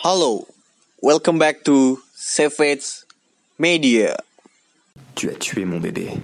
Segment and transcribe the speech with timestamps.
[0.00, 0.48] Hello,
[1.04, 3.04] welcome back to Savage
[3.60, 4.16] Media.
[5.12, 6.16] Tu as tué mon bébé.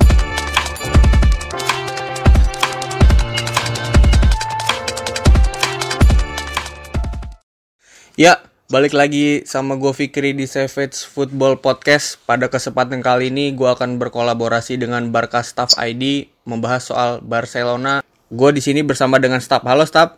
[8.17, 8.41] Ya,
[8.73, 12.17] balik lagi sama gue Fikri di Savage Football Podcast.
[12.25, 18.01] Pada kesempatan kali ini gue akan berkolaborasi dengan Barca Staff ID membahas soal Barcelona.
[18.33, 19.61] Gue di sini bersama dengan staff.
[19.69, 20.17] Halo staff.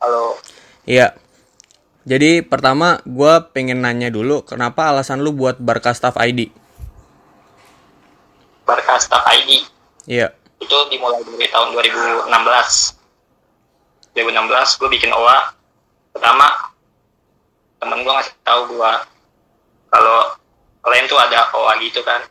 [0.00, 0.40] Halo,
[0.88, 1.27] Iya.
[2.08, 6.48] Jadi pertama gue pengen nanya dulu kenapa alasan lu buat Barca Staff ID?
[8.64, 9.68] Barca Staff ID
[10.08, 10.32] Iya.
[10.58, 12.96] itu dimulai dari tahun 2016.
[14.16, 15.52] 2016 gue bikin OA.
[16.16, 16.72] Pertama,
[17.76, 18.92] temen gue ngasih tahu gue
[19.92, 20.18] kalau
[20.80, 22.24] kalian tuh ada OA gitu kan.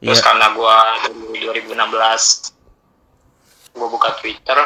[0.00, 0.24] Terus Iya.
[0.24, 0.76] karena gue
[1.28, 2.56] dari 2016
[3.76, 4.58] gue buka Twitter.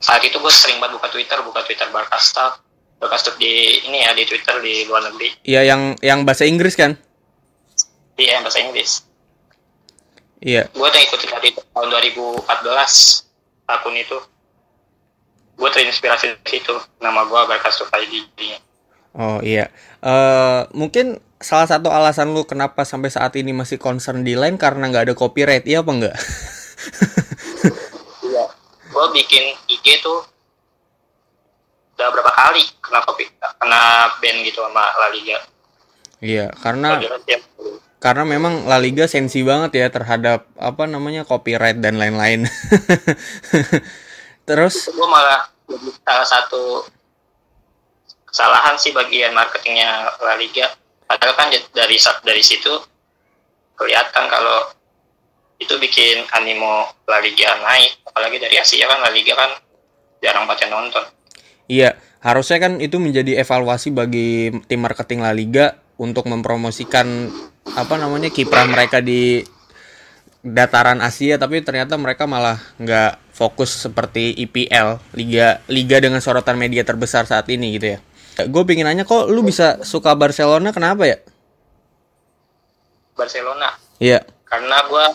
[0.00, 1.88] Saat itu gue sering banget buka Twitter, buka Twitter.
[1.90, 6.74] Barca Staff di ini ya di Twitter di luar negeri, Iya yang yang bahasa Inggris
[6.76, 6.96] kan?
[8.16, 9.04] di eh, bahasa Inggris.
[10.40, 10.68] Iya.
[10.72, 12.44] gue udah ikutin dari tahun 2014
[13.68, 14.18] akun itu
[15.56, 18.60] gue terinspirasi dari situ nama gue Barkas ID
[19.16, 19.72] Oh iya.
[20.04, 24.92] Eh mungkin salah satu alasan lu kenapa sampai saat ini masih concern di line karena
[24.92, 26.16] nggak ada copyright, iya apa enggak?
[28.96, 30.24] gue bikin IG tuh
[31.96, 33.28] udah berapa kali kena kopi
[33.60, 35.36] kena ban gitu sama La Liga.
[36.24, 36.96] Iya, karena
[38.00, 42.48] karena memang La Liga sensi banget ya terhadap apa namanya copyright dan lain-lain.
[44.48, 44.88] Terus?
[44.88, 45.52] Gue malah
[46.04, 46.88] salah satu
[48.24, 50.72] kesalahan sih bagian marketingnya La Liga.
[51.04, 52.72] Padahal kan dari dari situ
[53.76, 54.72] kelihatan kalau
[55.56, 59.50] itu bikin animo La Liga naik apalagi dari Asia kan La Liga kan
[60.20, 61.04] jarang banget nonton
[61.66, 67.32] iya, harusnya kan itu menjadi evaluasi bagi tim marketing La Liga untuk mempromosikan
[67.74, 69.42] apa namanya kiprah mereka di
[70.46, 76.86] dataran Asia tapi ternyata mereka malah nggak fokus seperti IPL liga liga dengan sorotan media
[76.86, 77.98] terbesar saat ini gitu ya.
[78.46, 81.18] Gue pengen nanya kok lu bisa suka Barcelona kenapa ya?
[83.16, 84.20] Barcelona Iya.
[84.46, 85.06] karena gue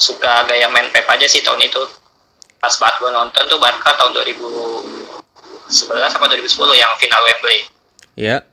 [0.00, 1.84] suka gaya main Pep aja sih tahun itu
[2.56, 7.68] pas banget gue nonton tuh Barca tahun 2011 apa 2010 yang final Wembley
[8.20, 8.44] Iya.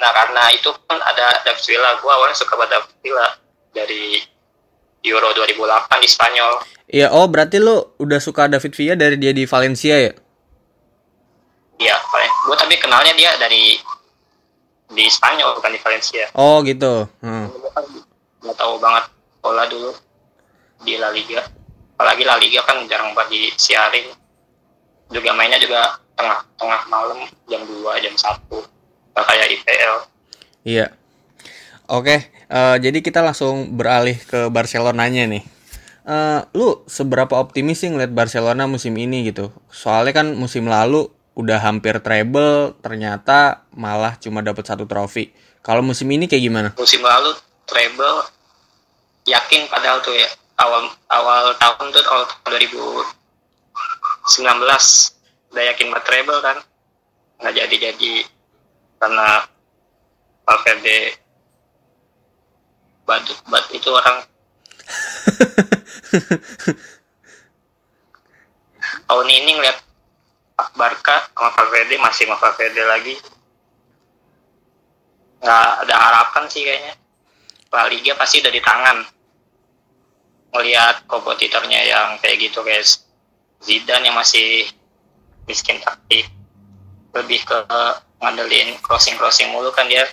[0.00, 3.28] Nah karena itu kan ada David Villa, gue awalnya suka pada David Villa
[3.76, 4.24] dari
[5.04, 6.52] Euro 2008 di Spanyol.
[6.88, 10.12] Iya, oh berarti lu udah suka David Villa dari dia di Valencia ya?
[11.76, 11.96] Iya,
[12.48, 13.76] gue tapi kenalnya dia dari
[14.94, 16.32] di Spanyol bukan di Valencia.
[16.36, 17.04] Oh gitu.
[17.20, 17.52] Hmm.
[18.44, 19.04] Gak tahu banget
[19.44, 19.92] bola dulu
[20.84, 21.40] di La Liga.
[21.96, 24.12] Apalagi La Liga kan jarang banget disiarin.
[25.08, 27.18] Juga mainnya juga tengah-tengah malam
[27.48, 29.16] jam 2, jam 1.
[29.16, 29.94] Gak kayak IPL.
[30.64, 30.86] Iya.
[31.84, 35.44] Oke, eh, jadi kita langsung beralih ke Barcelonanya nih.
[36.04, 39.52] Eh, lu seberapa optimis sih ngeliat Barcelona musim ini gitu?
[39.68, 45.32] Soalnya kan musim lalu udah hampir treble, ternyata malah cuma dapat satu trofi.
[45.64, 46.68] Kalau musim ini kayak gimana?
[46.76, 47.32] musim lalu
[47.64, 48.28] treble
[49.24, 50.28] yakin padahal tuh ya
[50.58, 53.10] awal awal tahun tuh awal tahun 2019
[55.54, 56.58] udah yakin buat treble kan?
[57.42, 58.14] Nggak jadi jadi
[59.02, 59.46] karena
[60.44, 61.16] Valverde
[63.04, 64.18] batu bat itu orang.
[69.04, 69.78] Tahun ini ngeliat
[70.76, 73.14] Barca sama Valverde masih sama Valverde lagi.
[75.44, 76.94] Nggak ada harapan sih kayaknya.
[77.74, 79.02] La Liga pasti udah di tangan
[80.54, 82.86] ngelihat kompetitornya yang kayak gitu kayak
[83.64, 84.70] Zidane yang masih
[85.50, 86.30] miskin taktik
[87.16, 87.58] lebih ke
[88.22, 90.06] ngandelin crossing crossing mulu kan dia.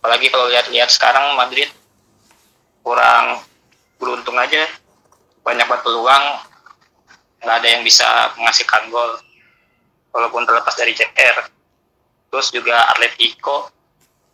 [0.00, 1.70] Apalagi kalau lihat-lihat sekarang Madrid
[2.82, 3.40] kurang
[3.96, 4.66] beruntung aja.
[5.44, 6.24] Banyak banget peluang.
[7.44, 8.08] Nggak ada yang bisa
[8.40, 9.20] menghasilkan gol.
[10.10, 11.54] Walaupun terlepas dari CR
[12.34, 13.70] terus juga Atletico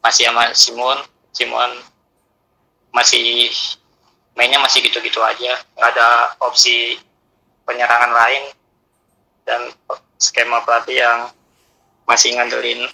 [0.00, 0.98] masih sama Simon.
[1.36, 1.70] Simon
[2.96, 3.52] masih
[4.40, 5.60] mainnya masih gitu-gitu aja.
[5.76, 6.96] Nggak ada opsi
[7.68, 8.42] penyerangan lain.
[9.44, 9.68] Dan
[10.16, 11.28] skema pelatih yang
[12.08, 12.88] masih ngandelin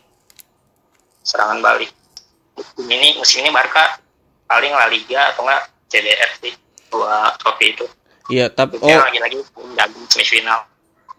[1.22, 1.94] serangan balik.
[2.58, 4.02] Musim ini musim ini Barca
[4.50, 6.54] paling La Liga atau enggak CDR sih
[6.90, 7.86] dua trofi itu.
[8.26, 8.90] Iya, tapi oh.
[8.90, 9.38] lagi-lagi
[10.10, 10.66] semifinal.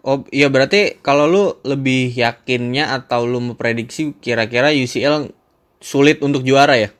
[0.03, 5.31] Oh iya berarti kalau lu lebih yakinnya atau lu memprediksi kira-kira UCL
[5.79, 6.91] sulit untuk juara ya?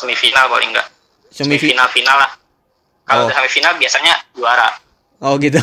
[0.00, 0.88] semifinal paling enggak
[1.30, 2.30] semifinal final lah
[3.02, 3.26] kalau Oh.
[3.26, 4.70] udah semifinal biasanya juara
[5.20, 5.60] Oh gitu.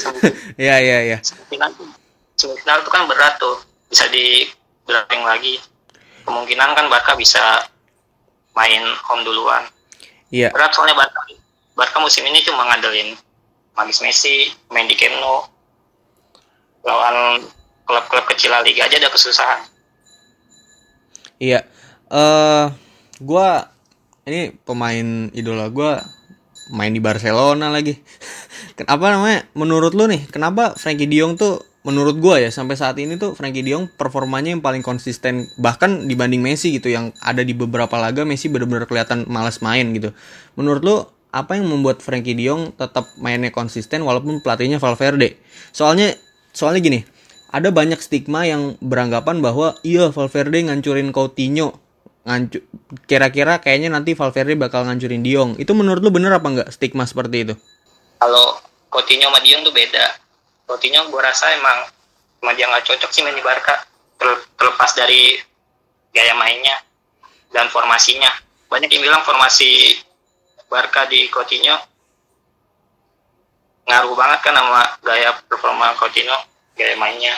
[0.62, 1.18] Iya iya iya.
[1.20, 1.72] semifinal
[2.34, 3.56] semifinal itu kan berat tuh
[3.86, 4.46] bisa di
[5.22, 5.56] lagi
[6.22, 7.40] kemungkinan kan Barca bisa
[8.52, 9.64] main home duluan
[10.28, 10.48] Iya.
[10.50, 11.20] berat soalnya Barca
[11.72, 13.16] Barca musim ini cuma ngandelin
[13.72, 15.48] Magis Messi main di Camp Nou
[16.82, 17.40] lawan
[17.82, 19.60] klub-klub kecil La Liga aja ada kesusahan
[21.36, 21.64] Iya.
[22.06, 22.66] Eh
[23.18, 23.71] gua
[24.26, 25.98] ini pemain idola gua
[26.70, 27.98] main di Barcelona lagi.
[28.78, 29.44] Kenapa namanya?
[29.58, 33.34] Menurut lu nih, kenapa Frankie De Jong tuh menurut gua ya sampai saat ini tuh
[33.34, 37.98] Frankie De Jong performanya yang paling konsisten bahkan dibanding Messi gitu yang ada di beberapa
[37.98, 40.14] laga Messi benar-benar kelihatan malas main gitu.
[40.54, 40.96] Menurut lu
[41.34, 45.34] apa yang membuat Frankie De Jong tetap mainnya konsisten walaupun pelatihnya Valverde?
[45.74, 46.14] Soalnya
[46.54, 47.00] soalnya gini,
[47.50, 51.81] ada banyak stigma yang beranggapan bahwa iya Valverde ngancurin Coutinho
[53.10, 57.50] kira-kira kayaknya nanti Valverde bakal ngancurin Diong itu menurut lu bener apa enggak stigma seperti
[57.50, 57.54] itu?
[58.22, 60.14] Kalau Coutinho sama Dion tuh beda.
[60.68, 61.90] Coutinho gue rasa emang
[62.38, 63.82] emang dia nggak cocok sih main di Barca.
[64.20, 65.34] Ter- terlepas dari
[66.14, 66.78] gaya mainnya
[67.50, 68.30] dan formasinya.
[68.70, 69.98] Banyak yang bilang formasi
[70.70, 71.74] Barca di Coutinho
[73.82, 76.38] ngaruh banget kan sama gaya performa Coutinho
[76.78, 77.34] gaya mainnya.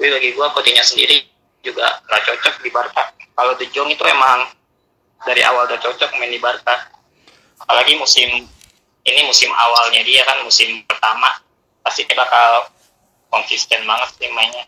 [0.00, 1.35] Tapi bagi gue Coutinho sendiri
[1.66, 3.02] juga nggak cocok di Barca.
[3.34, 4.46] Kalau De Jong itu emang
[5.26, 6.86] dari awal udah cocok main di Barca.
[7.58, 8.46] Apalagi musim
[9.06, 11.26] ini musim awalnya dia kan musim pertama.
[11.82, 12.70] Pasti dia bakal
[13.28, 14.64] konsisten banget sih mainnya.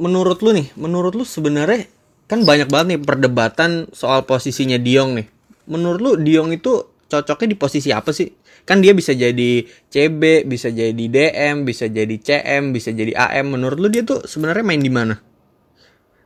[0.00, 1.84] Menurut lu nih menurut lu sebenarnya
[2.24, 5.26] kan banyak banget nih perdebatan soal posisinya Diong nih.
[5.68, 8.32] Menurut lu Diong itu cocoknya di posisi apa sih?
[8.68, 13.80] Kan dia bisa jadi CB bisa jadi DM bisa jadi CM bisa jadi AM menurut
[13.80, 15.16] lu dia tuh sebenarnya main di mana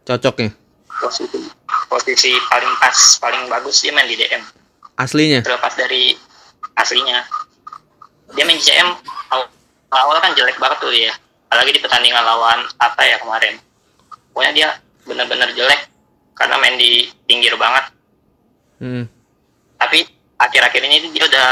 [0.06, 0.50] cocoknya?
[1.02, 1.38] Posisi
[1.88, 4.43] posisi paling pas paling bagus dia main di DM
[4.96, 5.40] aslinya?
[5.43, 6.14] Terlepas dari
[6.78, 7.25] aslinya.
[8.32, 8.88] Dia main di CM
[9.32, 9.46] awal,
[9.93, 11.12] awal kan jelek banget tuh ya
[11.52, 13.60] apalagi di pertandingan lawan apa ya kemarin.
[14.32, 14.69] Pokoknya dia
[15.04, 15.90] benar-benar jelek
[16.32, 17.90] karena main di pinggir banget.
[18.82, 19.06] Hmm.
[19.78, 20.02] tapi
[20.43, 21.50] akhir-akhir ini dia udah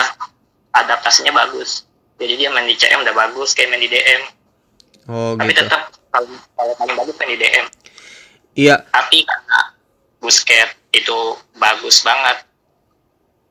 [0.74, 1.86] adaptasinya bagus.
[2.18, 4.22] Jadi dia main di CM udah bagus kayak main di DM
[5.10, 5.66] oh tapi gitu.
[5.66, 7.66] tetap kalau kalau paling bagus main di DM
[8.56, 8.82] iya.
[8.90, 9.60] Tapi karena
[10.20, 11.18] Busquets itu
[11.56, 12.50] bagus banget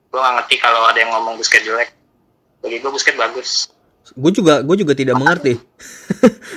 [0.10, 1.90] gue gak ngerti kalau ada yang ngomong Busquets jelek.
[2.60, 3.50] Bagi gue Busquets bagus.
[4.18, 5.54] Gue juga gue juga tidak mengerti.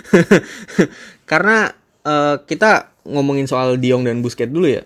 [1.31, 1.69] Karena
[2.03, 4.83] eh, kita ngomongin soal Diong dan Busquets dulu ya.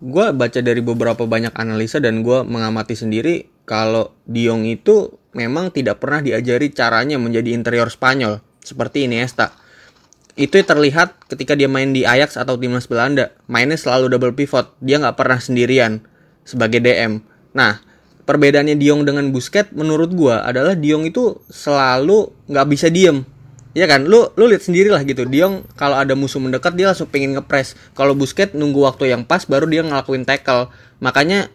[0.00, 6.00] Gue baca dari beberapa banyak analisa dan gue mengamati sendiri kalau Diong itu memang tidak
[6.00, 9.52] pernah diajari caranya menjadi interior Spanyol seperti Iniesta
[10.38, 13.34] itu terlihat ketika dia main di Ajax atau timnas Belanda.
[13.50, 14.70] Mainnya selalu double pivot.
[14.78, 16.00] Dia nggak pernah sendirian
[16.46, 17.20] sebagai DM
[17.52, 17.80] nah
[18.28, 23.24] perbedaannya Diong dengan Busquets menurut gua adalah Diong itu selalu nggak bisa diem.
[23.76, 24.06] Ya kan?
[24.06, 25.26] Lu lu lihat sendiri lah gitu.
[25.26, 29.42] Diong kalau ada musuh mendekat dia langsung pengen ngepres kalau Busquets nunggu waktu yang pas
[29.48, 30.70] baru dia ngelakuin tackle.
[31.02, 31.50] Makanya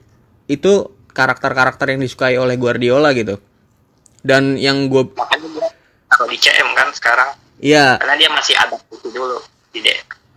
[0.51, 3.38] itu karakter-karakter yang disukai oleh Guardiola gitu.
[4.25, 5.13] Dan yang gue
[6.09, 9.39] kalau di CM kan sekarang ya karena dia masih adaptasi dulu.
[9.74, 9.89] Di D,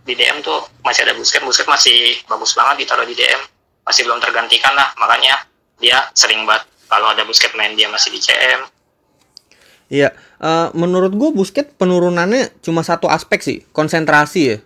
[0.07, 3.41] di DM tuh masih ada Busquets Busquets masih bagus banget ditaruh di DM
[3.83, 4.95] masih belum tergantikan lah.
[4.95, 5.43] Makanya
[5.77, 8.65] dia sering banget kalau ada Busquets main dia masih di CM
[9.87, 10.11] Iya,
[10.43, 14.57] eh, menurut gue Busquets penurunannya cuma satu aspek sih, konsentrasi ya.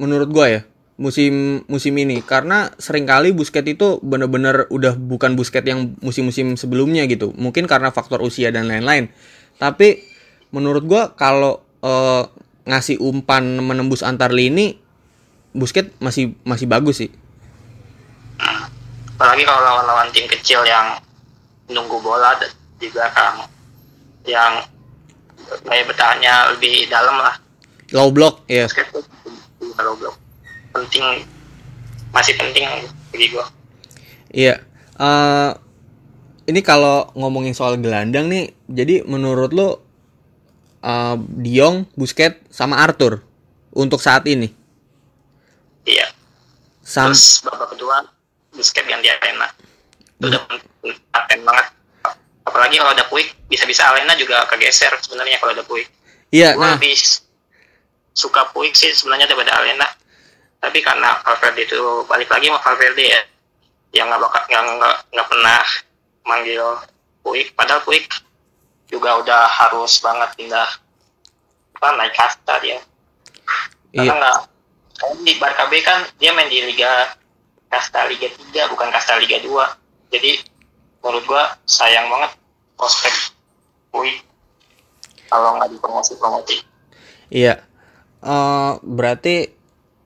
[0.00, 0.60] Menurut gue ya,
[0.96, 2.24] musim musim ini.
[2.24, 7.36] Karena sering kali Busquets itu bener-bener udah bukan Busquets yang musim-musim sebelumnya gitu.
[7.36, 9.12] Mungkin karena faktor usia dan lain-lain.
[9.60, 10.00] Tapi
[10.48, 12.22] menurut gue kalau eh,
[12.64, 14.80] ngasih umpan menembus antar lini,
[15.52, 17.12] Busquets masih masih bagus sih.
[19.14, 20.98] apalagi kalau lawan-lawan tim kecil yang
[21.70, 22.34] nunggu bola
[22.82, 23.46] di belakang
[24.26, 24.58] yang
[25.62, 27.38] gaya bertahannya lebih dalam lah
[27.94, 28.66] Low block ya.
[28.66, 30.18] Tuh kalau blok
[30.74, 31.22] penting
[32.10, 32.66] masih penting
[33.14, 33.46] bagi gua
[34.34, 34.58] Iya.
[34.98, 35.50] eh
[36.50, 39.83] ini kalau ngomongin soal gelandang nih, jadi menurut lo
[40.84, 43.24] eh, Diong, Busquets, sama Arthur
[43.72, 44.52] untuk saat ini.
[45.88, 46.08] iya.
[46.84, 48.04] Sam terus babak kedua
[48.52, 49.48] Busquets ganti Arena.
[50.20, 50.42] Itu udah
[51.10, 51.66] paten banget.
[52.44, 55.88] Apalagi kalau ada Puig bisa-bisa Arena juga kegeser sebenarnya kalau ada Puig.
[56.28, 56.94] Iya, gue nah, lebih
[58.14, 59.88] suka Puig sih sebenarnya daripada Arena.
[60.60, 63.20] Tapi karena Valverde itu balik lagi sama Valverde ya
[63.94, 64.42] yang nggak bakal
[65.10, 65.60] nggak pernah
[66.28, 66.64] manggil
[67.24, 67.50] Puig.
[67.56, 68.04] Padahal Puig
[68.88, 70.68] juga udah harus banget pindah
[71.74, 72.78] apa naik kasta dia.
[73.94, 74.38] Karena iya, nggak
[74.94, 77.18] karena di Barca B kan dia main di Liga
[77.68, 80.38] kasta Liga 3 bukan kasta Liga 2 jadi
[81.02, 82.38] menurut gua sayang banget
[82.78, 83.14] prospek
[83.90, 84.22] Puig
[85.26, 86.56] kalau nggak dipromosi promosi
[87.34, 87.66] iya.
[88.22, 89.50] eh, berarti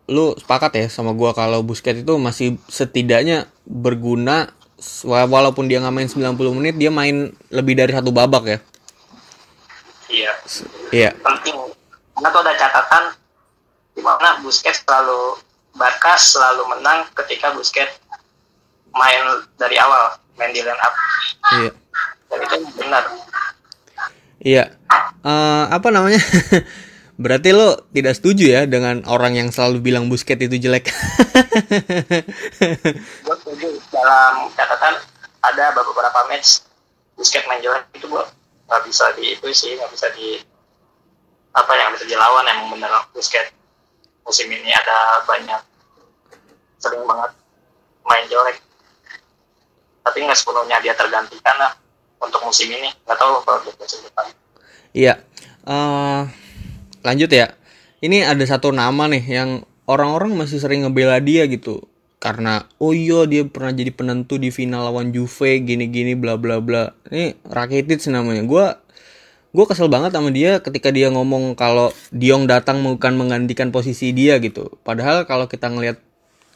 [0.08, 4.56] lu sepakat ya sama gua kalau Busquets itu masih setidaknya berguna
[5.04, 8.58] walaupun dia nggak main 90 menit dia main lebih dari satu babak ya.
[10.08, 10.32] iya
[10.88, 11.11] Iya.
[11.18, 11.56] penting
[12.14, 13.04] karena tuh ada catatan
[13.92, 15.37] di mana Busquets selalu
[15.75, 17.99] Barca selalu menang ketika Busquets
[18.90, 19.20] main
[19.61, 20.94] dari awal main di line up
[21.52, 21.70] Iya.
[22.30, 23.04] dan itu benar
[24.38, 24.64] Iya.
[25.26, 26.23] Eh, apa namanya?
[27.18, 30.87] Berarti lo tidak setuju ya dengan orang yang selalu bilang Busquets itu jelek.
[33.26, 33.75] gue setuju.
[33.90, 34.94] Dalam catatan
[35.42, 36.62] ada beberapa match
[37.18, 38.22] Busquets main jelek itu gue
[38.70, 40.38] nggak bisa di itu sih nggak bisa di
[41.58, 43.50] apa yang bisa dilawan emang bener Busquets.
[44.22, 45.58] Musim ini ada banyak
[46.78, 47.34] sering banget
[48.06, 48.62] main jelek.
[50.06, 51.75] Tapi nggak sepenuhnya dia tergantikan lah
[52.22, 52.94] untuk musim ini.
[53.02, 54.30] Nggak tahu kalau untuk musim depan.
[54.94, 55.18] Iya.
[55.66, 56.22] Eh,
[57.08, 57.56] lanjut ya.
[58.04, 61.88] Ini ada satu nama nih yang orang-orang masih sering ngebela dia gitu.
[62.20, 66.92] Karena oh iya dia pernah jadi penentu di final lawan Juve gini-gini bla bla bla.
[67.08, 68.44] Ini Rakitic namanya.
[68.44, 68.78] Gua
[69.54, 74.36] gua kesel banget sama dia ketika dia ngomong kalau Diong datang bukan menggantikan posisi dia
[74.42, 74.78] gitu.
[74.84, 75.98] Padahal kalau kita ngelihat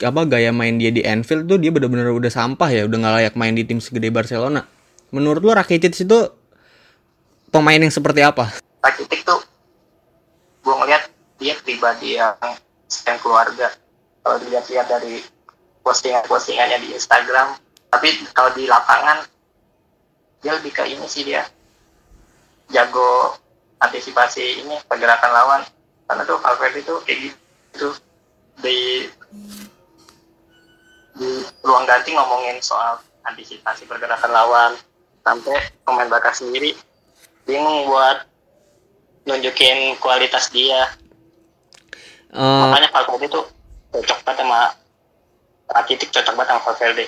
[0.03, 3.35] apa gaya main dia di Anfield tuh dia bener-bener udah sampah ya, udah nggak layak
[3.39, 4.67] main di tim segede Barcelona.
[5.15, 6.21] Menurut lo Rakitic itu
[7.55, 8.51] pemain yang seperti apa?
[8.83, 9.39] Rakitic tuh
[10.63, 11.03] gue ngeliat
[11.43, 12.39] dia pribadi yang
[12.87, 13.75] sayang keluarga.
[14.23, 15.19] Kalau dilihat-lihat dari
[15.83, 17.59] postingan-postingannya di Instagram
[17.93, 19.21] tapi kalau di lapangan
[20.41, 21.45] dia lebih ke ini sih dia.
[22.73, 23.37] Jago
[23.85, 25.63] antisipasi ini pergerakan lawan.
[26.09, 27.89] Karena tuh Valverde tuh kayak gitu.
[28.65, 29.07] Di
[31.13, 31.29] di
[31.61, 32.97] ruang ganti ngomongin soal
[33.29, 34.73] antisipasi pergerakan lawan.
[35.23, 35.55] Sampai
[35.85, 36.75] pemain Barca sendiri
[37.47, 38.25] bingung buat
[39.27, 40.91] nunjukin kualitas dia.
[42.33, 43.45] Eh, makanya Valverde tuh
[43.93, 44.73] cocok banget sama
[45.69, 47.05] Rakitic cocok banget sama Valverde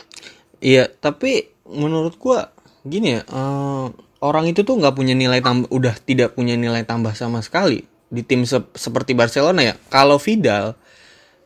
[0.60, 2.52] iya, tapi menurut gua
[2.84, 3.86] gini ya, eh,
[4.20, 8.20] orang itu tuh nggak punya nilai tambah, udah tidak punya nilai tambah sama sekali di
[8.20, 9.74] tim se- seperti Barcelona ya.
[9.88, 10.76] Kalau Vidal,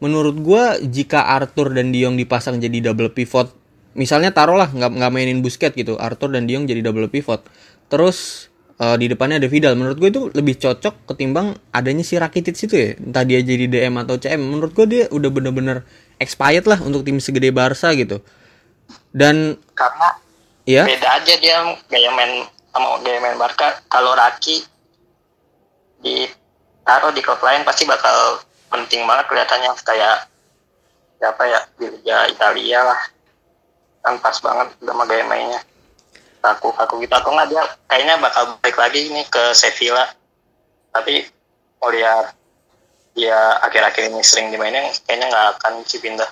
[0.02, 3.54] menurut gua jika Arthur dan Diong dipasang jadi double pivot,
[3.94, 7.46] misalnya taruhlah nggak nggak mainin Busquets gitu, Arthur dan Diong jadi double pivot,
[7.86, 8.47] terus
[8.78, 9.74] eh, di depannya ada Vidal.
[9.74, 12.90] Menurut gue itu lebih cocok ketimbang adanya si Rakitic itu ya.
[12.98, 14.40] Entah dia jadi DM atau CM.
[14.40, 15.82] Menurut gue dia udah bener-bener
[16.18, 18.22] expired lah untuk tim segede Barca gitu.
[19.14, 20.08] Dan karena
[20.68, 21.56] ya, beda aja dia
[21.88, 24.62] gaya main sama gaya main Barca kalau Raki
[26.04, 30.28] ditaruh di klub lain pasti bakal penting banget kelihatannya kayak
[31.18, 33.00] siapa ya Liga Italia lah
[34.04, 35.60] kan pas banget sama gaya mainnya
[36.56, 37.12] aku aku gitu.
[37.12, 40.08] Aku nggak dia kayaknya bakal balik lagi ini ke Sevilla.
[40.94, 41.26] Tapi
[41.78, 42.34] mau lihat
[43.18, 46.30] dia akhir-akhir ini sering dimainin kayaknya nggak akan sih pindah.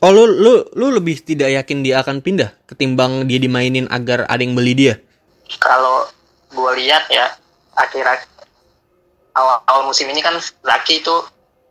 [0.00, 4.40] Oh lu lu lu lebih tidak yakin dia akan pindah ketimbang dia dimainin agar ada
[4.40, 4.94] yang beli dia.
[5.58, 6.06] kalau
[6.54, 7.26] gue lihat ya
[7.74, 8.06] akhir
[9.34, 11.16] awal awal musim ini kan Zaki itu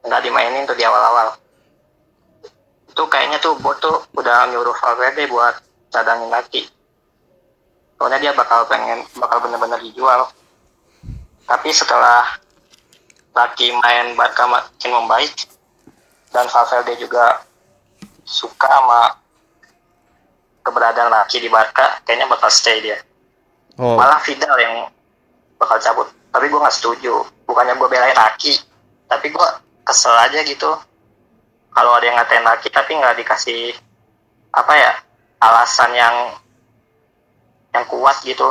[0.04, 1.40] nggak dimainin tuh di awal-awal.
[2.92, 5.56] Itu kayaknya tuh bot tuh udah nyuruh Valverde buat
[5.88, 6.79] cadangin Zaki
[8.00, 10.32] soalnya dia bakal pengen bakal bener-bener dijual.
[11.44, 12.40] Tapi setelah
[13.36, 15.36] Zaki main Barca makin membaik
[16.32, 17.44] dan Valverde juga
[18.24, 19.20] suka sama
[20.64, 23.04] keberadaan Zaki di Barca kayaknya bakal stay dia.
[23.76, 24.88] Oh, malah Vidal yang
[25.60, 26.08] bakal cabut.
[26.32, 27.28] Tapi gue nggak setuju.
[27.44, 28.64] Bukannya gue belain Aki
[29.12, 29.48] tapi gue
[29.84, 30.72] kesel aja gitu.
[31.76, 33.76] Kalau ada yang ngatain Aki tapi nggak dikasih
[34.56, 34.94] apa ya
[35.44, 36.16] alasan yang
[37.74, 38.48] yang kuat gitu.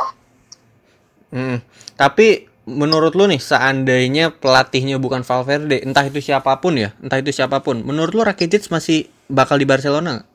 [1.29, 1.61] Mm.
[1.93, 7.29] tapi menurut lu nih seandainya pelatihnya bukan Valverde, entah itu siapa pun ya, entah itu
[7.29, 10.25] siapa pun, menurut lu Rakitic masih bakal di Barcelona?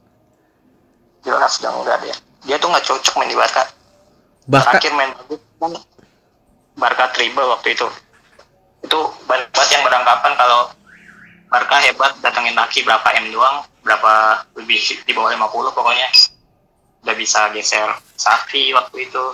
[1.24, 3.64] jelas udah enggak dia dia tuh nggak cocok main di Barca.
[4.44, 5.72] Bahkan terakhir main bagus kan
[6.76, 7.88] Barca treble waktu itu.
[8.84, 10.60] Itu banyak banget yang beranggapan kalau
[11.48, 16.08] Barca hebat datengin Aki berapa M doang berapa lebih di bawah 50 pokoknya
[17.04, 19.24] udah bisa geser Safi waktu itu.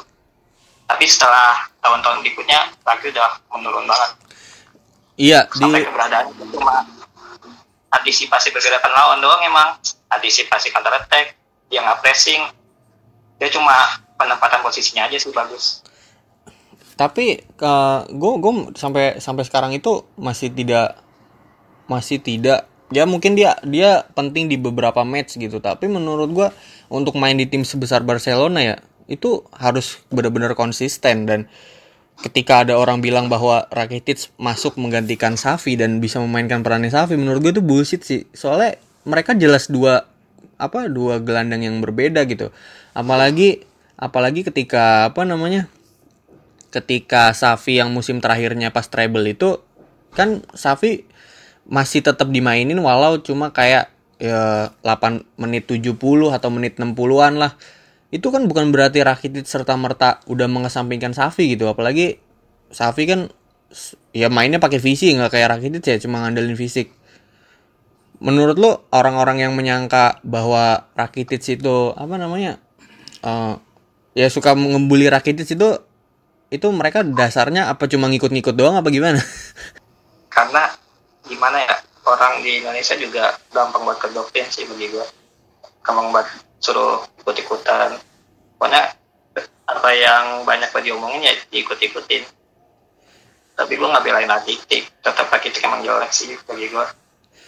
[0.90, 4.10] Tapi setelah tahun-tahun berikutnya Aki udah menurun banget.
[5.14, 6.82] Iya di sampai keberadaan itu cuma
[7.94, 9.78] antisipasi pergerakan lawan doang emang.
[10.10, 11.38] Antisipasi counter attack
[11.70, 12.42] dia nggak pressing.
[13.38, 15.86] Dia cuma penempatan posisinya aja sih bagus.
[16.98, 17.38] Tapi
[18.10, 20.98] gue gue sampai sampai sekarang itu masih tidak
[21.86, 22.66] masih tidak.
[22.90, 25.62] Ya mungkin dia dia penting di beberapa match gitu.
[25.62, 26.48] Tapi menurut gue
[26.90, 31.24] untuk main di tim sebesar Barcelona ya itu harus benar-benar konsisten.
[31.24, 31.46] Dan
[32.20, 37.40] ketika ada orang bilang bahwa Rakitic masuk menggantikan Safi dan bisa memainkan perannya Safi menurut
[37.40, 38.26] gue itu bullshit sih.
[38.34, 40.04] Soalnya mereka jelas dua
[40.60, 42.52] apa dua gelandang yang berbeda gitu.
[42.92, 43.64] Apalagi
[43.96, 45.70] apalagi ketika apa namanya
[46.74, 49.62] ketika Safi yang musim terakhirnya pas treble itu
[50.14, 51.06] kan Safi
[51.70, 55.96] masih tetap dimainin walau cuma kayak ya 8 menit 70
[56.30, 57.56] atau menit 60-an lah.
[58.12, 61.66] Itu kan bukan berarti Rakitic serta merta udah mengesampingkan Safi gitu.
[61.66, 62.20] Apalagi
[62.70, 63.32] Safi kan
[64.12, 66.92] ya mainnya pakai visi nggak kayak Rakitic ya cuma ngandelin fisik.
[68.20, 72.60] Menurut lo orang-orang yang menyangka bahwa Rakitic itu apa namanya
[73.24, 73.56] uh,
[74.12, 75.68] ya suka ngebully Rakitic itu
[76.50, 79.22] itu mereka dasarnya apa cuma ngikut-ngikut doang apa gimana?
[80.34, 80.66] Karena
[81.24, 85.06] gimana ya orang di Indonesia juga gampang buat kedoktrin sih bagi gue
[85.84, 86.28] gampang buat
[86.60, 87.96] suruh ikut-ikutan.
[88.60, 88.92] Pokoknya
[89.70, 92.22] apa yang banyak gue diomongin ya diikut-ikutin.
[93.56, 96.86] Tapi gue nggak belain Rakitic tetap Rakitic emang jelek sih bagi gue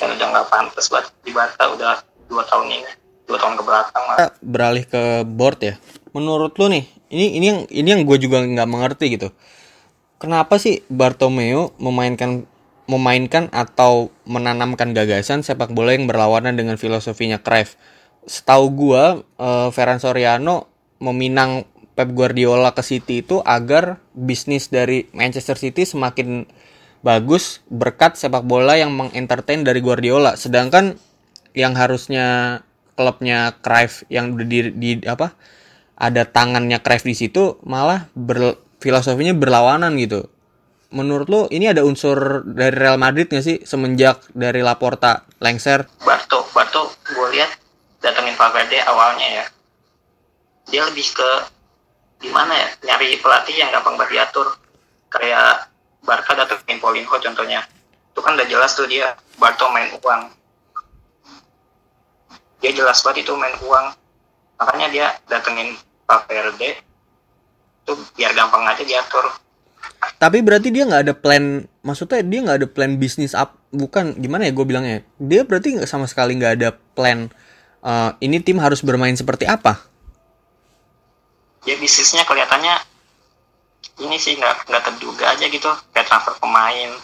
[0.00, 2.92] dan udah nggak pantas buat di Barca udah dua tahun ini.
[3.28, 4.18] Dua tahun ke belakang lah.
[4.42, 5.74] beralih ke board ya.
[6.12, 9.28] Menurut lo nih ini ini yang ini yang gue juga nggak mengerti gitu.
[10.20, 12.46] Kenapa sih Bartomeu memainkan
[12.92, 17.80] memainkan atau menanamkan gagasan sepak bola yang berlawanan dengan filosofinya Cruyff
[18.26, 19.04] setahu gue
[19.42, 20.70] uh, Ferran Soriano
[21.02, 26.48] meminang Pep Guardiola ke City itu agar bisnis dari Manchester City semakin
[27.04, 30.38] bagus berkat sepak bola yang mengentertain dari Guardiola.
[30.38, 30.96] Sedangkan
[31.52, 32.60] yang harusnya
[32.96, 35.36] klubnya Cruyff yang di, di apa
[35.98, 40.32] ada tangannya Cruyff di situ malah ber, filosofinya berlawanan gitu.
[40.92, 45.88] Menurut lo ini ada unsur dari Real Madrid nggak sih semenjak dari Laporta lengser?
[46.04, 47.48] Barto, Barto gue lihat
[48.04, 49.44] datengin Valverde awalnya ya.
[50.68, 51.30] Dia lebih ke
[52.20, 54.52] gimana ya nyari pelatih yang gampang banget diatur.
[55.08, 55.72] Kayak
[56.04, 57.64] Barca datengin Paulinho contohnya.
[58.12, 60.22] Itu kan udah jelas tuh dia Barto main uang.
[62.60, 63.96] Dia jelas banget itu main uang.
[64.60, 65.72] Makanya dia datengin
[66.04, 66.84] Pak Verde
[67.82, 69.32] itu biar gampang aja diatur
[70.22, 74.46] tapi berarti dia nggak ada plan maksudnya dia nggak ada plan bisnis up bukan gimana
[74.46, 75.02] ya gue bilangnya?
[75.18, 77.26] Dia berarti nggak sama sekali nggak ada plan
[77.82, 79.82] uh, ini tim harus bermain seperti apa?
[81.66, 82.86] Ya bisnisnya kelihatannya
[84.06, 86.94] ini sih nggak nggak terduga aja gitu kayak transfer pemain.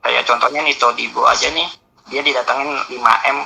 [0.00, 1.68] Kayak contohnya nih Todibo aja nih
[2.08, 3.38] dia didatengin 5 m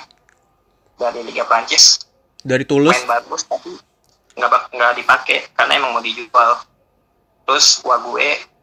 [1.02, 2.06] dari Liga Prancis.
[2.46, 2.94] Dari Toulouse?
[2.94, 3.74] Main bagus tapi
[4.38, 6.62] nggak nggak dipakai karena emang mau dijual.
[7.42, 8.57] Terus Wague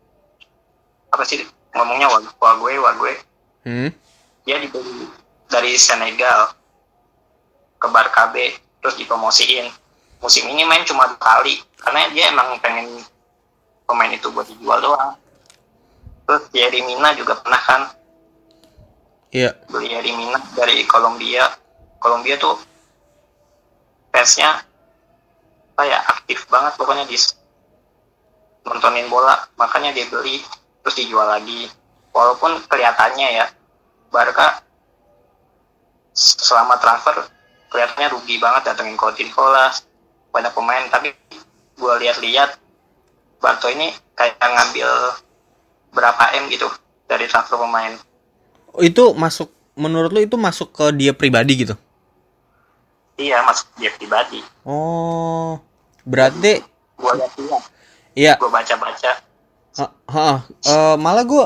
[1.16, 2.12] apa sih ngomongnya?
[2.12, 3.14] Wague Wague
[3.64, 3.90] hmm?
[4.44, 5.08] dia dibeli
[5.48, 6.54] dari Senegal
[7.80, 9.72] ke Barkabe terus dipromosiin.
[10.20, 13.02] Musim ini main cuma kali karena dia emang pengen
[13.88, 15.16] pemain itu buat dijual doang.
[16.26, 17.82] Terus Jerry Mina juga pernah kan?
[19.30, 19.54] Iya.
[19.70, 21.46] Beli Jerry Mina dari Kolombia
[22.02, 22.58] Kolombia tuh
[24.14, 24.62] fansnya
[25.76, 27.18] kayak aktif banget pokoknya di
[28.66, 29.46] nontonin bola.
[29.58, 30.42] Makanya dia beli
[30.86, 31.66] terus dijual lagi.
[32.14, 33.50] Walaupun kelihatannya ya
[34.14, 34.62] Barca
[36.14, 37.26] selama transfer
[37.74, 39.74] kelihatannya rugi banget datengin Coutinho lah
[40.30, 40.86] banyak pemain.
[40.94, 41.10] Tapi
[41.74, 42.62] gue lihat-lihat
[43.42, 44.90] Barto ini kayak ngambil
[45.90, 46.70] berapa m gitu
[47.10, 47.98] dari transfer pemain.
[48.78, 51.76] Itu masuk menurut lo itu masuk ke dia pribadi gitu?
[53.18, 54.46] Iya masuk dia pribadi.
[54.62, 55.58] Oh
[56.06, 56.62] berarti
[56.96, 57.64] gue lihat-lihat.
[58.16, 58.40] Iya.
[58.40, 59.25] Gue baca-baca
[59.80, 61.46] ha, ha, uh, malah gue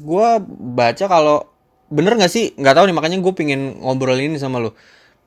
[0.00, 0.28] gue
[0.76, 1.44] baca kalau
[1.90, 4.76] bener nggak sih nggak tahu nih makanya gue pingin ngobrol ini sama lo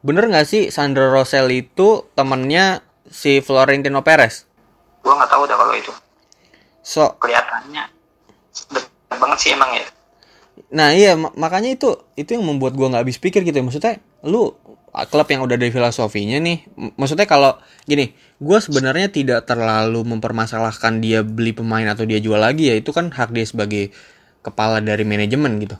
[0.04, 4.44] bener nggak sih Sandro Rosell itu temennya si Florentino Perez?
[5.00, 5.94] Gua nggak tahu dah kalau itu.
[6.84, 7.88] So kelihatannya
[8.76, 9.86] dekat banget sih emang ya.
[10.76, 13.64] Nah iya mak makanya itu itu yang membuat gua nggak habis pikir gitu ya.
[13.64, 13.94] maksudnya
[14.28, 14.58] lu
[15.10, 17.58] klub yang udah dari filosofinya nih maksudnya kalau
[17.90, 22.94] gini gue sebenarnya tidak terlalu mempermasalahkan dia beli pemain atau dia jual lagi ya itu
[22.94, 23.90] kan hak dia sebagai
[24.44, 25.80] kepala dari manajemen gitu.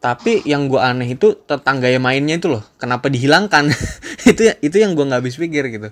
[0.00, 3.70] Tapi yang gue aneh itu tentang gaya mainnya itu loh kenapa dihilangkan?
[4.30, 5.88] Itu itu yang gue nggak habis pikir gitu.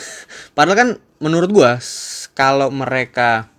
[0.56, 1.82] Padahal kan menurut gua
[2.38, 3.50] kalau mereka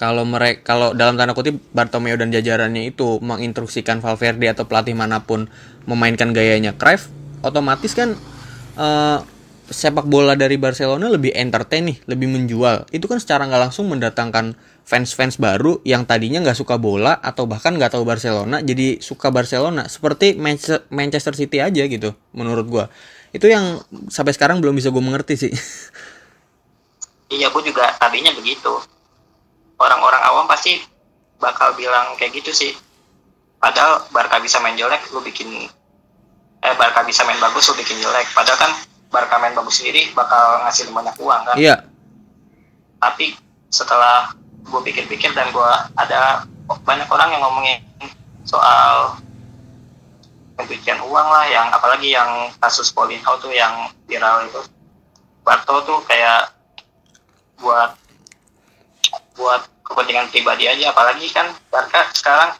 [0.00, 5.28] kalau mereka kalau dalam tanda kutip Bartomeu dan jajarannya itu menginstruksikan Valverde atau pelatih mana
[5.28, 5.52] pun
[5.84, 8.16] memainkan gayanya Cruyff, otomatis kan
[8.76, 9.18] uh,
[9.70, 12.90] sepak bola dari Barcelona lebih entertain nih, lebih menjual.
[12.90, 17.78] Itu kan secara nggak langsung mendatangkan fans-fans baru yang tadinya nggak suka bola atau bahkan
[17.78, 19.86] nggak tahu Barcelona jadi suka Barcelona.
[19.86, 20.34] Seperti
[20.90, 22.84] Manchester City aja gitu menurut gua.
[23.30, 23.78] Itu yang
[24.10, 25.54] sampai sekarang belum bisa gue mengerti sih.
[27.30, 28.74] Iya gue juga tadinya begitu.
[29.78, 30.82] Orang-orang awam pasti
[31.38, 32.74] bakal bilang kayak gitu sih.
[33.62, 35.70] Padahal Barca bisa main jelek lu bikin
[36.60, 38.28] eh Barca bisa main bagus lu bikin jelek.
[38.36, 38.72] Padahal kan
[39.10, 41.56] Barca main bagus sendiri bakal ngasih banyak uang kan?
[41.58, 41.76] Iya.
[43.00, 43.32] tapi
[43.72, 44.28] setelah
[44.60, 46.44] gue pikir-pikir dan gue ada
[46.84, 47.80] banyak orang yang ngomongin
[48.44, 49.16] soal
[50.60, 54.60] pencucian uang lah yang apalagi yang kasus Paulinho tuh yang viral itu.
[55.40, 56.52] Barto tuh kayak
[57.56, 57.96] buat
[59.40, 60.92] buat kepentingan pribadi aja.
[60.92, 62.52] Apalagi kan Barca sekarang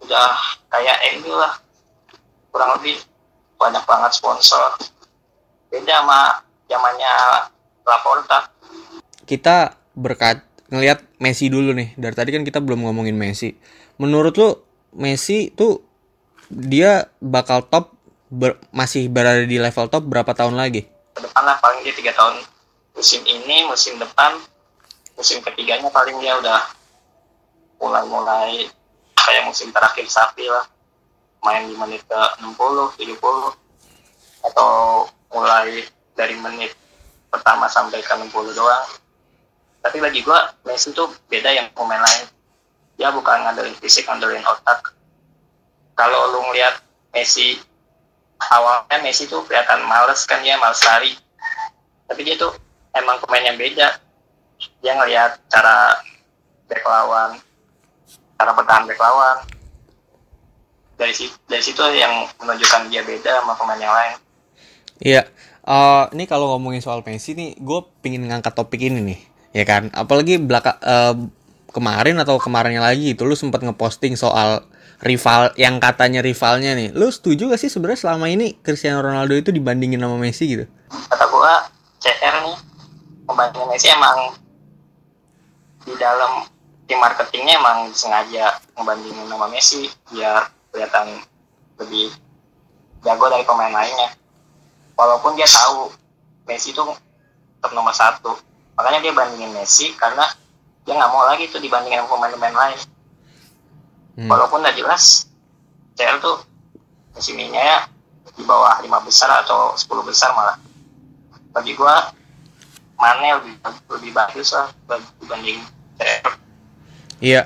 [0.00, 0.32] udah
[0.72, 1.60] kayak MU lah
[2.48, 2.96] kurang lebih
[3.60, 4.72] banyak banget sponsor
[5.68, 7.14] beda sama zamannya
[7.84, 8.48] Laporta
[9.28, 10.42] Kita berkat
[10.74, 11.94] ngelihat Messi dulu nih.
[11.94, 13.54] Dari tadi kan kita belum ngomongin Messi.
[14.02, 14.50] Menurut lu
[14.98, 15.78] Messi tuh
[16.50, 17.94] dia bakal top
[18.26, 20.90] ber- masih berada di level top berapa tahun lagi?
[21.14, 22.40] ke depan lah paling dia tiga tahun
[22.96, 24.40] musim ini musim depan
[25.18, 26.64] musim ketiganya paling dia udah
[27.76, 28.70] mulai-mulai
[29.20, 30.64] kayak musim terakhir Sapi lah
[31.44, 33.16] main di menit ke 60 70
[34.50, 35.84] atau mulai
[36.16, 36.72] dari menit
[37.32, 38.86] pertama sampai ke 60 doang.
[39.80, 42.28] Tapi bagi gua Messi tuh beda yang pemain lain.
[43.00, 44.92] Dia bukan ngandelin fisik ngandelin otak.
[45.96, 46.84] Kalau lu ngeliat
[47.16, 47.56] Messi
[48.52, 51.16] awalnya Messi tuh kelihatan males kan dia males lari.
[52.04, 52.52] Tapi dia tuh
[52.92, 53.96] emang pemain yang beda.
[54.84, 55.96] Dia ngelihat cara
[56.68, 57.40] back lawan
[58.36, 59.36] cara bertahan back lawan
[61.00, 64.20] dari situ dari situ yang menunjukkan dia beda sama pemain yang lain
[65.00, 65.24] Iya.
[65.64, 69.20] Eh, ini kalau ngomongin soal Messi nih, gue pingin ngangkat topik ini nih,
[69.56, 69.88] ya kan?
[69.96, 71.16] Apalagi belaka eh,
[71.72, 74.64] kemarin atau kemarinnya lagi itu lu sempat ngeposting soal
[75.00, 76.92] rival yang katanya rivalnya nih.
[76.92, 80.64] Lu setuju gak sih sebenarnya selama ini Cristiano Ronaldo itu dibandingin sama Messi gitu?
[80.90, 81.70] kata gua
[82.02, 82.58] CR nih
[83.24, 84.34] pembandingan Messi emang
[85.86, 86.44] di dalam
[86.90, 91.22] tim marketingnya emang sengaja membandingin sama Messi biar kelihatan
[91.78, 92.14] lebih
[93.02, 94.14] jago dari pemain lainnya.
[94.94, 95.90] Walaupun dia tahu
[96.48, 98.36] Messi itu tetap nomor satu.
[98.76, 100.24] Makanya dia bandingin Messi karena
[100.84, 102.80] dia nggak mau lagi tuh dibandingin pemain-pemain lain.
[104.20, 104.26] Hmm.
[104.26, 105.30] walaupun udah jelas
[105.96, 106.44] CR tuh
[107.30, 107.88] ini ya
[108.36, 110.58] di bawah lima besar atau 10 besar malah.
[111.54, 112.10] Bagi gua
[113.00, 113.54] Mane lebih
[113.96, 114.68] lebih bagus lah
[115.24, 115.64] dibanding
[115.96, 116.36] CR
[117.22, 117.42] Iya.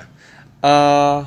[0.65, 1.17] eh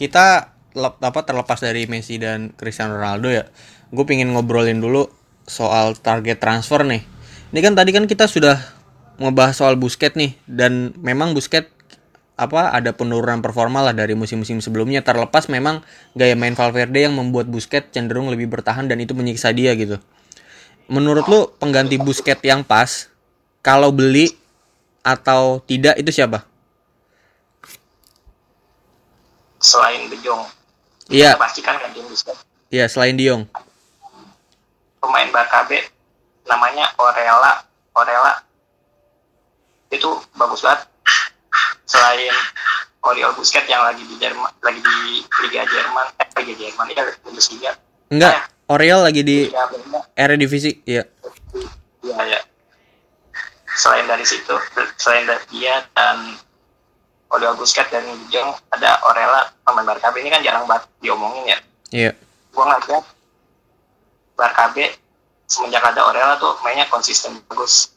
[0.00, 3.46] kita apa terlepas dari Messi dan Cristiano Ronaldo ya.
[3.94, 5.06] Gue pingin ngobrolin dulu
[5.46, 7.06] soal target transfer nih.
[7.54, 8.58] Ini kan tadi kan kita sudah
[9.22, 11.70] ngebahas soal Busquets nih dan memang Busquets
[12.34, 15.86] apa ada penurunan performa lah dari musim-musim sebelumnya terlepas memang
[16.18, 20.02] gaya main Valverde yang membuat Busquets cenderung lebih bertahan dan itu menyiksa dia gitu.
[20.90, 23.06] Menurut lu pengganti Busquets yang pas
[23.62, 24.34] kalau beli
[25.06, 26.50] atau tidak itu siapa?
[29.64, 30.44] selain De Jong
[31.08, 32.32] Iya, kita pastikan kan dia bisa
[32.72, 33.44] iya selain Diong.
[34.98, 35.76] pemain Barca B
[36.48, 37.60] namanya Orela
[37.92, 38.40] Orela
[39.92, 40.88] itu bagus banget
[41.84, 42.32] selain
[43.04, 47.72] Oriol Busquets yang lagi di Jerman lagi di Liga Jerman eh Liga Jerman ya Bundesliga
[48.08, 49.48] Enggak, Oriol lagi di
[50.14, 50.80] Eredivisie.
[50.86, 51.04] Iya.
[52.04, 52.40] Iya ya.
[53.74, 54.54] Selain dari situ,
[54.94, 56.38] selain dari dia dan
[57.34, 61.58] Oriol Busquets dan Jong ada Orela pemain Barca B ini kan jarang banget diomongin ya.
[61.90, 62.10] Iya.
[62.54, 63.04] Gua ngeliat
[64.38, 64.86] Barca B
[65.50, 67.90] semenjak ada Orela tuh mainnya konsisten bagus.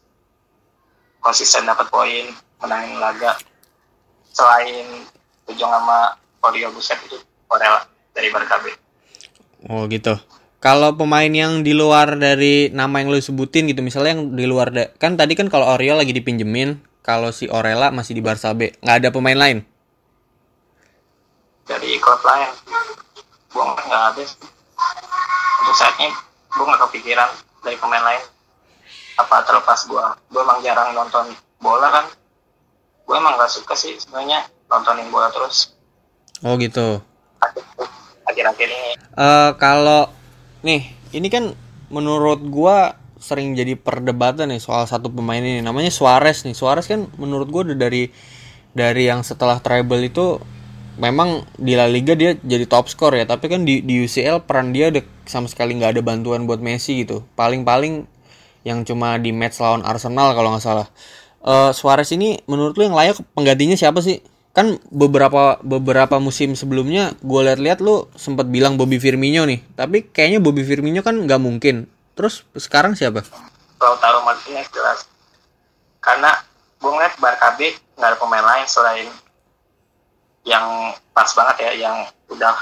[1.21, 2.25] Konsisten dapat poin,
[2.65, 3.37] menangin laga.
[4.33, 5.05] Selain
[5.47, 7.17] Jong sama Oriol Busquets itu
[7.53, 7.85] Orela
[8.17, 8.73] dari Barca B.
[9.69, 10.17] Oh gitu.
[10.57, 14.73] Kalau pemain yang di luar dari nama yang lu sebutin gitu, misalnya yang di luar
[14.73, 18.75] da- kan tadi kan kalau Oriol lagi dipinjemin, kalau si Orela masih di Barca B,
[18.83, 19.63] nggak ada pemain lain.
[21.63, 22.47] dari klub lain
[23.51, 24.39] gue nggak ada sih.
[25.59, 26.07] untuk saatnya
[26.47, 27.27] gue nggak kepikiran
[27.59, 28.23] dari pemain lain
[29.17, 29.99] apa terlepas gue
[30.31, 31.27] gue emang jarang nonton
[31.59, 32.05] bola kan
[33.03, 35.75] gue emang nggak suka sih sebenarnya nontonin bola terus
[36.39, 37.03] Oh gitu.
[38.23, 40.07] akhir-akhir ini Eh kalau
[40.61, 41.51] nih, ini kan
[41.89, 46.53] menurut gua sering jadi perdebatan nih soal satu pemain ini namanya Suarez nih.
[46.53, 48.09] Suarez kan menurut gua udah dari
[48.77, 50.37] dari yang setelah treble itu
[50.97, 54.73] memang di La Liga dia jadi top skor ya, tapi kan di di UCL peran
[54.73, 57.25] dia udah sama sekali nggak ada bantuan buat Messi gitu.
[57.37, 58.05] Paling-paling
[58.65, 60.87] yang cuma di match lawan Arsenal kalau nggak salah.
[61.45, 64.21] Eh Suarez ini menurut lu yang layak penggantinya siapa sih?
[64.57, 70.41] Kan beberapa beberapa musim sebelumnya gue liat-liat lu sempat bilang Bobby Firmino nih, tapi kayaknya
[70.41, 71.85] Bobby Firmino kan nggak mungkin.
[72.17, 73.21] Terus sekarang siapa?
[73.77, 75.05] Lautaro Martinez jelas.
[76.01, 76.33] Karena
[76.81, 79.07] gue ngeliat Barca B nggak ada pemain lain selain
[80.41, 81.97] yang pas banget ya yang
[82.33, 82.57] udah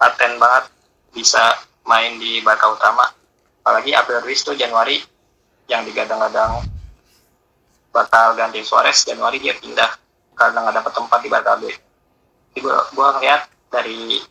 [0.00, 0.64] paten banget
[1.12, 3.04] bisa main di Barca utama.
[3.60, 4.96] Apalagi April Ruiz tuh Januari
[5.68, 6.64] yang digadang-gadang
[7.92, 9.92] bakal ganti Suarez Januari dia pindah
[10.32, 11.68] karena nggak dapat tempat di Barca B.
[11.68, 12.58] Jadi
[12.96, 14.24] gua ngeliat dari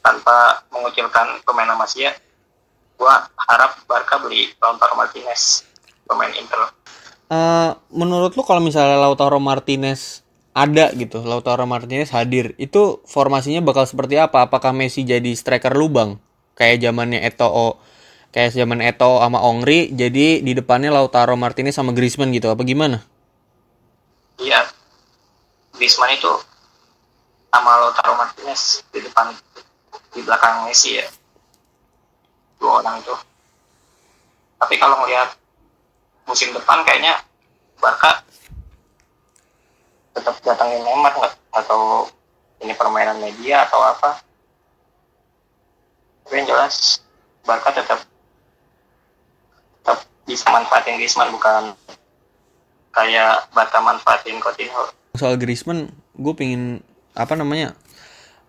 [0.00, 2.16] tanpa mengucilkan pemain Masia
[2.98, 5.62] gua harap Barca beli Lautaro Martinez
[6.04, 6.74] pemain Inter
[7.28, 10.24] Eh, menurut lu kalau misalnya Lautaro Martinez
[10.56, 14.48] ada gitu, Lautaro Martinez hadir, itu formasinya bakal seperti apa?
[14.48, 16.16] Apakah Messi jadi striker lubang
[16.56, 17.76] kayak zamannya Eto'o,
[18.32, 23.04] kayak zaman Eto'o sama Ongri, jadi di depannya Lautaro Martinez sama Griezmann gitu, apa gimana?
[24.40, 24.64] Iya,
[25.76, 26.32] Griezmann itu
[27.52, 29.36] sama Lautaro Martinez di depan
[30.16, 31.04] di belakang Messi ya
[32.58, 33.14] dua orang itu.
[34.58, 35.34] Tapi kalau ngelihat
[36.26, 37.18] musim depan kayaknya
[37.78, 38.22] Barca
[40.18, 42.10] tetap datangin Neymar nggak atau
[42.58, 44.18] ini permainan media atau apa.
[46.26, 47.00] Tapi yang jelas
[47.46, 48.04] Barca tetap
[49.80, 51.72] tetap bisa manfaatin Griezmann bukan
[52.92, 56.84] kayak Barca manfaatin Coutinho Soal Griezmann, gue pingin
[57.16, 57.74] apa namanya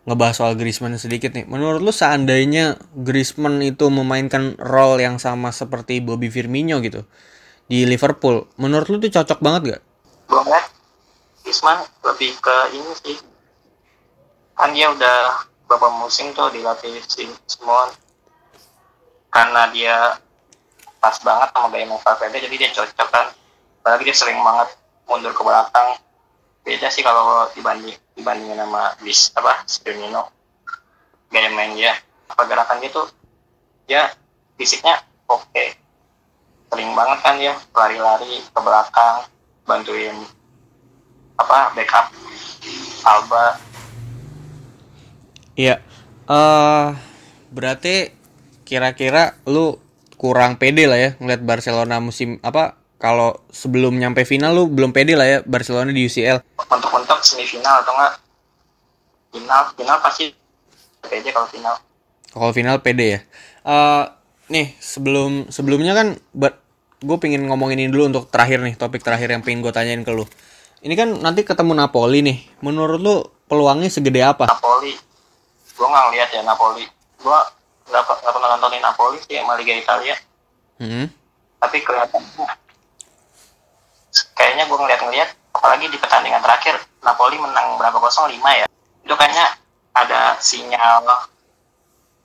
[0.10, 1.46] ngebahas soal Griezmann sedikit nih.
[1.46, 7.06] Menurut lu seandainya Griezmann itu memainkan role yang sama seperti Bobby Firmino gitu
[7.70, 9.82] di Liverpool, menurut lu tuh cocok banget gak?
[10.30, 10.66] ngeliat
[11.42, 13.18] Griezmann lebih ke ini sih
[14.54, 17.90] kan dia udah beberapa musim tuh dilatih si Simon
[19.34, 20.18] karena dia
[21.00, 23.30] pas banget sama main Valverde jadi dia cocok kan
[23.82, 24.70] apalagi dia sering banget
[25.10, 25.98] mundur ke belakang
[26.62, 30.28] beda sih kalau dibanding dibandingin sama bis apa Firmino
[31.32, 31.96] gaya main dia
[32.36, 33.08] pergerakan dia tuh
[33.90, 34.12] dia
[34.60, 35.66] fisiknya oke.
[36.70, 39.26] Sering banget kan dia lari-lari ke belakang
[39.66, 40.16] bantuin
[41.40, 42.06] apa backup
[43.08, 43.46] Alba.
[45.56, 45.82] Iya.
[46.30, 46.88] eh
[47.50, 48.14] berarti
[48.64, 49.82] kira-kira lu
[50.20, 55.16] kurang pede lah ya ngeliat Barcelona musim apa kalau sebelum nyampe final lu belum pede
[55.16, 56.44] lah ya Barcelona di UCL.
[56.60, 58.14] mentok-mentok semifinal atau enggak
[59.32, 60.26] final final pasti
[61.02, 61.76] aja kalau final
[62.30, 63.20] Kalau final pede ya.
[63.62, 64.04] eh
[64.48, 66.20] nih sebelum sebelumnya kan
[67.00, 70.12] gue pengen ngomongin ini dulu untuk terakhir nih topik terakhir yang pengen gue tanyain ke
[70.12, 70.28] lu.
[70.80, 72.38] Ini kan nanti ketemu Napoli nih.
[72.60, 73.16] Menurut lu
[73.48, 74.46] peluangnya segede apa?
[74.46, 74.94] Napoli
[75.74, 76.84] gue nggak ngeliat ya Napoli
[77.16, 77.40] gue
[77.88, 80.16] nggak pernah nontonin Napoli sih sama Liga Italia
[80.80, 81.12] Hmm.
[81.60, 82.24] tapi kelihatan
[84.34, 88.32] kayaknya gue ngeliat-ngeliat apalagi di pertandingan terakhir Napoli menang berapa kosong?
[88.32, 88.66] Lima ya?
[89.06, 89.46] Itu kayaknya
[89.96, 91.04] ada sinyal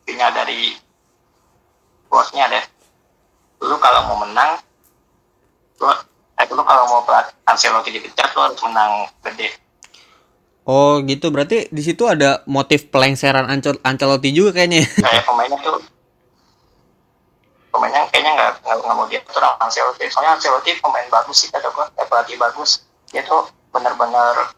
[0.05, 0.77] sinyal dari
[2.11, 2.65] bosnya deh.
[3.65, 4.61] Lu kalau mau menang
[5.81, 5.91] lu
[6.39, 9.49] eh, lu kalau mau pelat Ancelotti dipecat lu harus menang gede.
[10.65, 11.29] Oh gitu.
[11.29, 14.85] Berarti di situ ada motif pelengseran Ancel Ancelotti juga kayaknya.
[14.85, 15.94] kayak pemainnya tuh
[17.95, 20.05] pemainnya kayaknya nggak nggak mau diatur sama Ancelotti.
[20.11, 21.87] Soalnya Ancelotti pemain bagus sih kata gua.
[21.95, 22.83] Eh, pelatih bagus.
[23.15, 24.51] Dia tuh benar-benar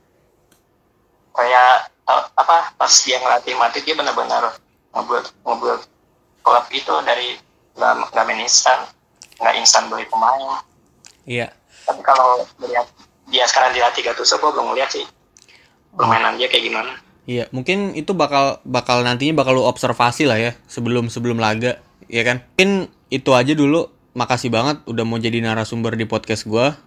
[1.36, 4.56] kayak eh, apa pas dia ngelatih Madrid dia benar-benar
[4.96, 5.80] ngebuat ngebuat
[6.40, 7.36] klub itu dari
[7.76, 8.88] nggak nggak main instan.
[9.36, 10.64] Nggak instan beli pemain.
[11.26, 11.50] Iya.
[11.86, 12.86] tapi kalau melihat
[13.30, 15.06] dia sekarang dilatih Gattuso gua belum ngeliat sih
[15.94, 16.92] permainan dia kayak gimana.
[17.26, 22.22] Iya, mungkin itu bakal bakal nantinya bakal lu observasi lah ya sebelum sebelum laga, ya
[22.26, 22.42] kan?
[22.56, 23.90] Mungkin itu aja dulu.
[24.16, 26.80] Makasih banget udah mau jadi narasumber di podcast gua.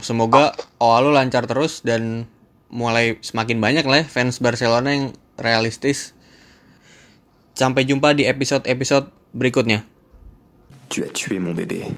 [0.00, 2.24] Semoga OA lu lancar terus dan
[2.72, 5.04] mulai semakin banyak lah ya fans Barcelona yang
[5.36, 6.16] realistis.
[7.52, 9.84] Sampai jumpa di episode-episode berikutnya.
[10.88, 11.92] Tu as tué mon bébé.